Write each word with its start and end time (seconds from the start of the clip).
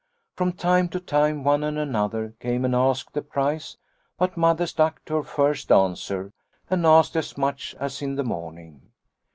From 0.35 0.53
time 0.53 0.89
to 0.89 0.99
time 0.99 1.43
one 1.43 1.63
and 1.63 1.77
another 1.77 2.33
came 2.39 2.65
and 2.65 2.73
asked 2.75 3.13
the 3.13 3.21
price, 3.21 3.77
but 4.17 4.35
Mother 4.35 4.65
stuck 4.65 5.05
to 5.05 5.17
her 5.17 5.21
first 5.23 5.71
answer 5.71 6.33
and 6.71 6.87
asked 6.87 7.15
as 7.15 7.37
much 7.37 7.75
as 7.79 8.01
in 8.01 8.15
the 8.15 8.23
morning. 8.23 8.81